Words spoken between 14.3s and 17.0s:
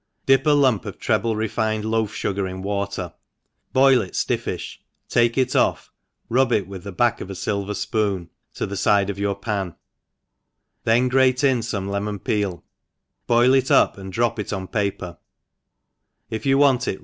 dr©p ENGLISH HOUSE KEEPER.